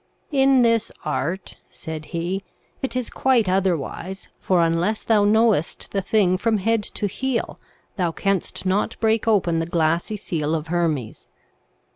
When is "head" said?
6.57-6.81